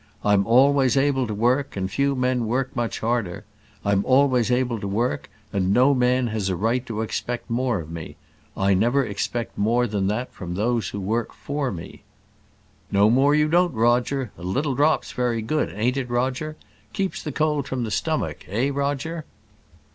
I'm 0.25 0.47
always 0.47 0.97
able 0.97 1.27
to 1.27 1.33
work, 1.35 1.75
and 1.77 1.87
few 1.91 2.15
men 2.15 2.47
work 2.47 2.75
much 2.75 3.01
harder. 3.01 3.45
I'm 3.85 4.03
always 4.03 4.49
able 4.49 4.79
to 4.79 4.87
work, 4.87 5.29
and 5.53 5.71
no 5.71 5.93
man 5.93 6.25
has 6.29 6.49
a 6.49 6.55
right 6.55 6.83
to 6.87 7.01
expect 7.03 7.51
more 7.51 7.79
of 7.79 7.91
me. 7.91 8.15
I 8.57 8.73
never 8.73 9.05
expect 9.05 9.59
more 9.59 9.85
than 9.85 10.07
that 10.07 10.33
from 10.33 10.55
those 10.55 10.89
who 10.89 10.99
work 10.99 11.33
for 11.33 11.71
me." 11.71 12.01
"No 12.91 13.11
more 13.11 13.35
you 13.35 13.47
don't, 13.47 13.75
Roger: 13.75 14.31
a 14.39 14.43
little 14.43 14.73
drop's 14.73 15.11
very 15.11 15.43
good, 15.43 15.71
ain't 15.75 15.97
it, 15.97 16.09
Roger? 16.09 16.55
Keeps 16.93 17.21
the 17.21 17.31
cold 17.31 17.67
from 17.67 17.83
the 17.83 17.91
stomach, 17.91 18.43
eh, 18.49 18.71
Roger?" 18.73 19.23